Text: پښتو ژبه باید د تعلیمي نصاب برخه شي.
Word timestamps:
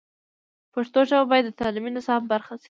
پښتو 0.73 0.99
ژبه 1.09 1.25
باید 1.31 1.45
د 1.47 1.51
تعلیمي 1.61 1.91
نصاب 1.95 2.21
برخه 2.31 2.53
شي. 2.57 2.59